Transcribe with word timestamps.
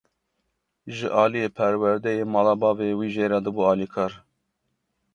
Ji 0.95 1.07
aliyê 1.23 1.49
perwerdeyê 1.57 2.23
mala 2.33 2.53
bavê 2.61 2.89
wî 2.99 3.07
jê 3.15 3.25
re 3.31 3.39
dibû 3.45 3.61
alîkar. 3.71 4.11